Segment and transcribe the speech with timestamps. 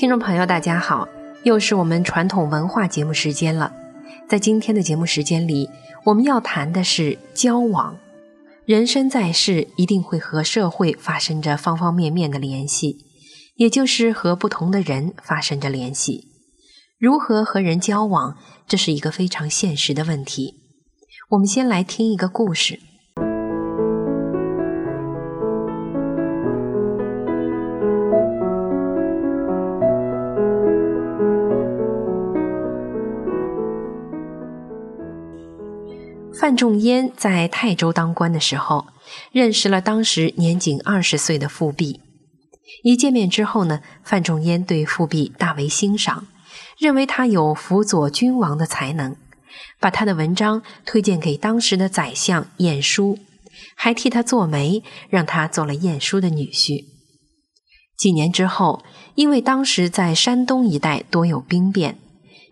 [0.00, 1.06] 听众朋友，大家好，
[1.42, 3.70] 又是我们传统文化节目时间了。
[4.30, 5.68] 在今天的节目时间里，
[6.06, 7.98] 我们要谈的是交往。
[8.64, 12.96] 人生在世，一定会和社会发生着方方面面的联系，
[13.56, 16.28] 也就是和不同的人发生着联系。
[16.98, 20.62] 如何和人交往，这是一个非常现实的问题。
[21.32, 22.80] 我们先来听一个故事。
[36.50, 38.88] 范仲淹在泰州当官的时候，
[39.30, 42.00] 认识了当时年仅二十岁的富弼。
[42.82, 46.26] 一见面之后呢，范仲淹对富弼大为欣赏，
[46.76, 49.14] 认为他有辅佐君王的才能，
[49.78, 53.20] 把他的文章推荐给当时的宰相晏殊，
[53.76, 56.84] 还替他做媒，让他做了晏殊的女婿。
[57.96, 58.82] 几年之后，
[59.14, 62.00] 因为当时在山东一带多有兵变，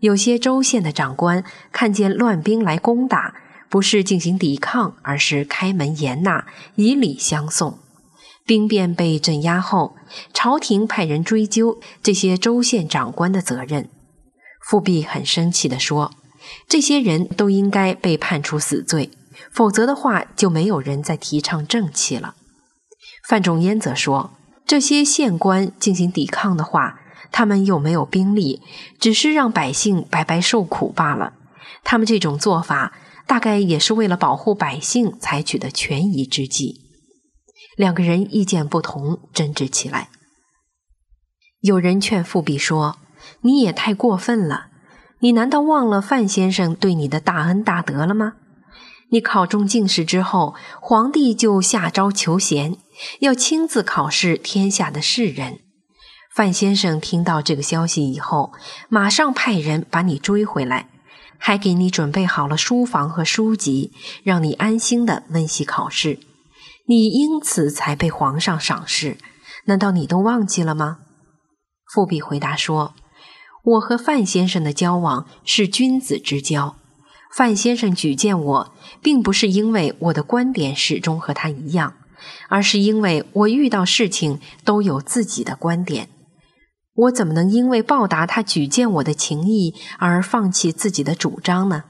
[0.00, 3.42] 有些州县的长官看见乱兵来攻打。
[3.74, 7.80] 不是进行抵抗，而是开门严纳，以礼相送。
[8.46, 9.96] 兵变被镇压后，
[10.32, 13.90] 朝廷派人追究这些州县长官的责任。
[14.64, 16.12] 富弼很生气地说
[16.70, 19.10] ：“这些人都应该被判处死罪，
[19.50, 22.36] 否则的话就没有人再提倡正气了。”
[23.28, 27.00] 范仲淹则说：“这些县官进行抵抗的话，
[27.32, 28.62] 他们又没有兵力，
[29.00, 31.32] 只是让百姓白白受苦罢了。
[31.82, 32.92] 他们这种做法。”
[33.26, 36.82] 大概也是为了保护百姓采取的权宜之计。
[37.76, 40.10] 两个人意见不同，争执起来。
[41.60, 42.98] 有人劝富弼说
[43.42, 44.68] ：“你也太过分了！
[45.20, 48.34] 你难道忘了范先生对你的大恩大德了吗？
[49.10, 52.76] 你考中进士之后，皇帝就下诏求贤，
[53.20, 55.60] 要亲自考试天下的士人。
[56.34, 58.52] 范先生听到这个消息以后，
[58.88, 60.90] 马上派人把你追回来。”
[61.38, 66.18] 还给你准备好了书房和书籍，让你安心的温习考试。
[66.86, 69.16] 你因此才被皇上赏识，
[69.66, 70.98] 难道你都忘记了吗？
[71.92, 72.94] 富弼回答说
[73.64, 76.76] ：“我和范先生的交往是君子之交。
[77.34, 78.72] 范先生举荐我，
[79.02, 81.94] 并不是因为我的观点始终和他一样，
[82.48, 86.08] 而是因为我遇到事情都有自己的观点。”
[86.96, 91.86] 我怎么能因为报答他举荐我的情谊而放弃自己的主张呢？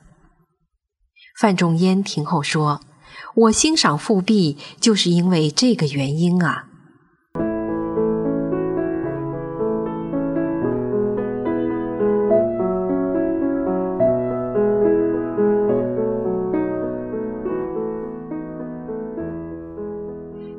[1.39, 2.81] 范仲淹听后说
[3.37, 6.69] ：“我欣赏富弼，就是因为这个原因啊。”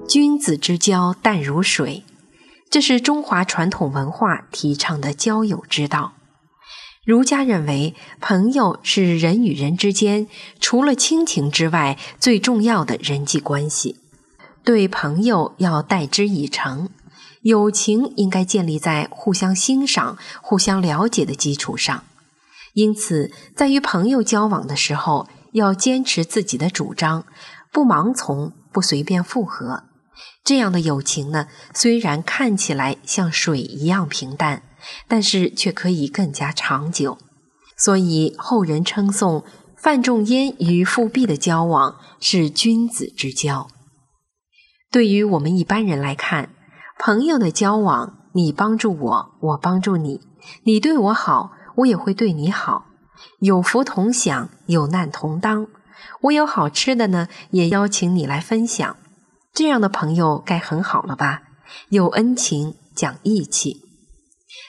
[0.08, 2.04] 君子之交淡如水。
[2.76, 6.12] 这是中华传统文化提倡的交友之道。
[7.06, 10.28] 儒家认为，朋友是人与人之间
[10.60, 14.02] 除了亲情之外最重要的人际关系。
[14.66, 16.90] 对朋友要待之以诚，
[17.44, 22.04] 友情应该建立在互相欣赏、互相了解的基础上。
[22.74, 27.26] 因此，在与朋友交往的时候，要坚持自己的主张，
[27.72, 29.84] 不盲从，不随便附和。
[30.44, 34.64] 这样的友情呢，虽然看起来像水一样平淡，
[35.08, 37.18] 但是却可以更加长久。
[37.78, 39.44] 所以后人称颂
[39.76, 43.68] 范仲淹与富弼的交往是君子之交。
[44.92, 46.50] 对于我们一般人来看，
[46.98, 50.22] 朋友的交往，你帮助我，我帮助你，
[50.64, 52.86] 你对我好，我也会对你好，
[53.40, 55.68] 有福同享，有难同当。
[56.22, 58.96] 我有好吃的呢，也邀请你来分享。
[59.56, 61.44] 这样的朋友该很好了吧？
[61.88, 63.82] 有恩情，讲义气。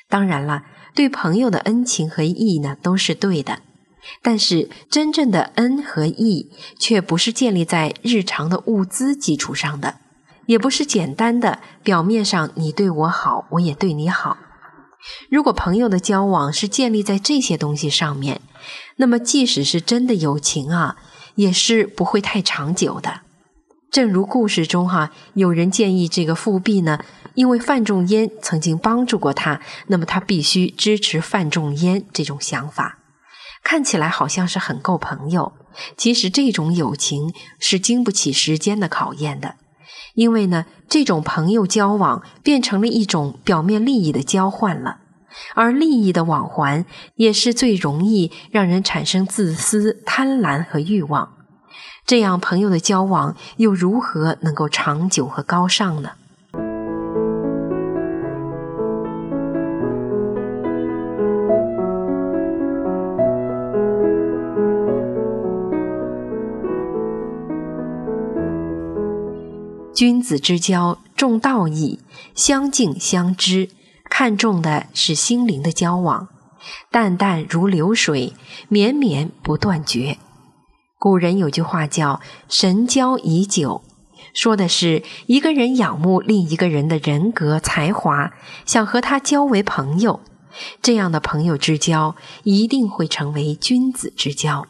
[0.08, 0.62] 当然了，
[0.94, 3.62] 对朋友的恩情和义呢，都是对的。
[4.22, 9.96] 但是真正的恩和义，却不是建立在日常的物资基础上的，
[10.46, 14.36] 也不是简单的表面上你对我好，我也对你好。
[15.28, 18.40] 如果朋友的交往是建立在这些东西上面，
[18.98, 20.96] 那么即使是真的友情啊，
[21.34, 23.22] 也是不会太长久的。
[23.96, 27.02] 正如故事中哈，有人建议这个富弼呢，
[27.32, 32.98] 因为范仲淹曾经帮助过他，那么他必须支持范仲淹这种想法。
[33.64, 35.54] 看起来好像是很够朋友，
[35.96, 39.54] 其实这种友情是经不起时间的考验的，
[40.12, 44.98] 因为呢，这种朋友交往变成了一种表面利益的交换了，
[45.54, 46.84] 而利益的往还
[47.14, 51.35] 也是最容易让人产生自私、贪婪和欲望。
[52.06, 56.10] 这样朋友的交往又如何能够长久和高尚呢？
[69.92, 71.98] 君子之交重道义
[72.36, 73.70] 相敬相知
[74.08, 76.28] 看重的是心灵的交往
[76.92, 78.34] 淡淡如流水
[78.68, 80.18] 绵绵不断绝。
[81.06, 82.20] 古人有句话叫
[82.50, 83.82] “神交已久”，
[84.34, 88.32] 说的是一个人仰慕另一个人的人格才华，
[88.64, 90.18] 想和他交为朋友，
[90.82, 94.66] 这样的朋友之交一定会成为君子之交。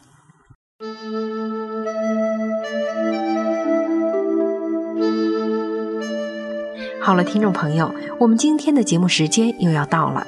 [7.01, 10.27] 好了，听众朋友，我们今天的节目时间又要到了。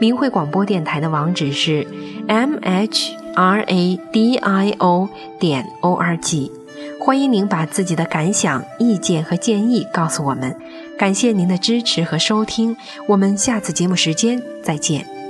[0.00, 1.86] 明慧广播电台的网址是
[2.26, 5.08] m h r a d i o
[5.38, 6.50] 点 o r g，
[7.00, 10.54] 欢迎您把自己的感想、意见和建议告诉我们。
[10.98, 12.76] 感谢您的支持和收听，
[13.08, 15.21] 我们下次节目时间再见。